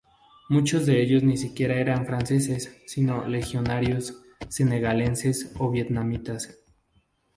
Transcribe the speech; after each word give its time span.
Muchos 0.49 0.87
de 0.87 0.99
ellos 0.99 1.21
ni 1.21 1.37
siquiera 1.37 1.75
eran 1.75 2.07
franceses 2.07 2.75
sino 2.87 3.27
legionarios, 3.27 4.23
senegaleses 4.49 5.51
o 5.59 5.69
vietnamitas. 5.69 6.57